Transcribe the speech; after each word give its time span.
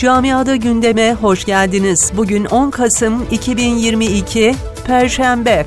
Camiada 0.00 0.56
gündeme 0.56 1.14
hoş 1.14 1.44
geldiniz. 1.44 2.12
Bugün 2.16 2.44
10 2.44 2.70
Kasım 2.70 3.26
2022 3.30 4.54
Perşembe. 4.86 5.66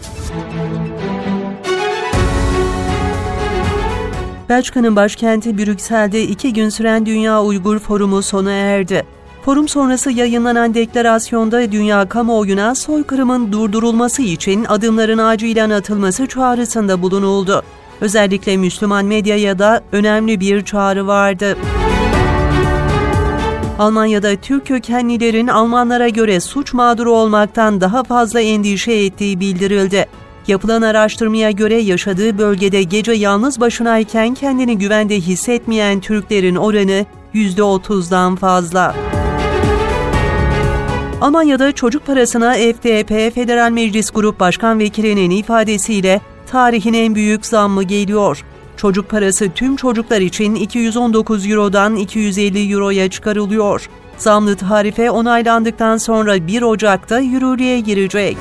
Belçika'nın 4.49 4.95
başkenti 4.95 5.57
Brüksel'de 5.57 6.23
iki 6.23 6.53
gün 6.53 6.69
süren 6.69 7.05
Dünya 7.05 7.43
Uygur 7.43 7.79
Forumu 7.79 8.21
sona 8.21 8.51
erdi. 8.51 9.03
Forum 9.45 9.67
sonrası 9.67 10.11
yayınlanan 10.11 10.73
deklarasyonda 10.73 11.71
dünya 11.71 12.09
kamuoyuna 12.09 12.75
soykırımın 12.75 13.51
durdurulması 13.51 14.21
için 14.21 14.65
adımların 14.65 15.17
acilen 15.17 15.69
atılması 15.69 16.27
çağrısında 16.27 17.01
bulunuldu. 17.01 17.63
Özellikle 18.01 18.57
Müslüman 18.57 19.05
medyaya 19.05 19.59
da 19.59 19.81
önemli 19.91 20.39
bir 20.39 20.65
çağrı 20.65 21.07
vardı. 21.07 21.57
Almanya'da 23.79 24.35
Türk 24.35 24.67
kökenlilerin 24.67 25.47
Almanlara 25.47 26.09
göre 26.09 26.39
suç 26.39 26.73
mağduru 26.73 27.11
olmaktan 27.11 27.81
daha 27.81 28.03
fazla 28.03 28.41
endişe 28.41 28.93
ettiği 28.93 29.39
bildirildi. 29.39 30.05
Yapılan 30.47 30.81
araştırmaya 30.81 31.51
göre 31.51 31.75
yaşadığı 31.75 32.37
bölgede 32.37 32.83
gece 32.83 33.11
yalnız 33.11 33.59
başınayken 33.59 34.33
kendini 34.33 34.77
güvende 34.77 35.15
hissetmeyen 35.15 35.99
Türklerin 35.99 36.55
oranı 36.55 37.05
%30'dan 37.33 38.35
fazla. 38.35 38.95
Almanya'da 41.21 41.71
çocuk 41.71 42.05
parasına 42.05 42.53
FDP 42.53 43.35
Federal 43.35 43.71
Meclis 43.71 44.11
Grup 44.11 44.39
Başkan 44.39 44.79
Vekilinin 44.79 45.29
ifadesiyle 45.29 46.21
tarihin 46.51 46.93
en 46.93 47.15
büyük 47.15 47.45
zammı 47.45 47.83
geliyor. 47.83 48.43
Çocuk 48.83 49.09
parası 49.09 49.49
tüm 49.49 49.75
çocuklar 49.75 50.21
için 50.21 50.55
219 50.55 51.49
Euro'dan 51.49 51.95
250 51.95 52.73
Euro'ya 52.73 53.09
çıkarılıyor. 53.09 53.89
Zamlı 54.17 54.55
tarife 54.55 55.11
onaylandıktan 55.11 55.97
sonra 55.97 56.47
1 56.47 56.61
Ocak'ta 56.61 57.19
yürürlüğe 57.19 57.79
girecek. 57.79 58.37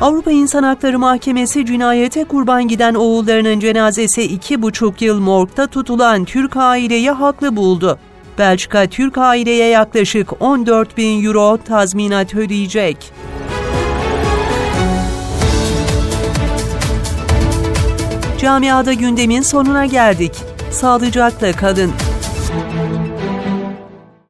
Avrupa 0.00 0.30
İnsan 0.30 0.62
Hakları 0.62 0.98
Mahkemesi 0.98 1.66
cinayete 1.66 2.24
kurban 2.24 2.68
giden 2.68 2.94
oğullarının 2.94 3.60
cenazesi 3.60 4.22
iki 4.22 4.62
buçuk 4.62 5.02
yıl 5.02 5.20
morgda 5.20 5.66
tutulan 5.66 6.24
Türk 6.24 6.56
aileyi 6.56 7.10
haklı 7.10 7.56
buldu. 7.56 7.98
Belçika 8.38 8.86
Türk 8.86 9.18
aileye 9.18 9.68
yaklaşık 9.68 10.42
14 10.42 10.96
bin 10.96 11.24
euro 11.24 11.58
tazminat 11.64 12.34
ödeyecek. 12.34 13.12
Camiada 18.42 18.92
gündemin 18.92 19.42
sonuna 19.42 19.86
geldik. 19.86 20.32
Sağlıcakla 20.70 21.52
kalın. 21.52 21.92